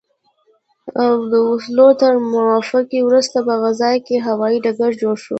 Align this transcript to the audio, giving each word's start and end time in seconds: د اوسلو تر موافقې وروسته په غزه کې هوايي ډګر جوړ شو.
د 1.29 1.31
اوسلو 1.49 1.87
تر 2.01 2.13
موافقې 2.33 2.99
وروسته 3.03 3.37
په 3.47 3.53
غزه 3.61 3.91
کې 4.05 4.23
هوايي 4.27 4.57
ډګر 4.65 4.91
جوړ 5.01 5.15
شو. 5.23 5.29